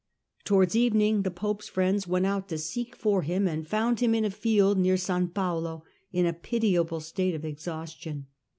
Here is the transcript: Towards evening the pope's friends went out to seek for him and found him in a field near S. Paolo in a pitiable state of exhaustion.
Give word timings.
Towards 0.45 0.75
evening 0.75 1.21
the 1.21 1.29
pope's 1.29 1.67
friends 1.69 2.07
went 2.07 2.25
out 2.25 2.49
to 2.49 2.57
seek 2.57 2.95
for 2.95 3.21
him 3.21 3.47
and 3.47 3.67
found 3.67 3.99
him 3.99 4.15
in 4.15 4.25
a 4.25 4.31
field 4.31 4.79
near 4.79 4.95
S. 4.95 5.11
Paolo 5.31 5.83
in 6.11 6.25
a 6.25 6.33
pitiable 6.33 7.01
state 7.01 7.35
of 7.35 7.45
exhaustion. 7.45 8.25